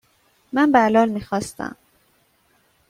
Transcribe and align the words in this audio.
من 0.53 0.71
بلال 0.71 1.09
میخواستم. 1.09 1.75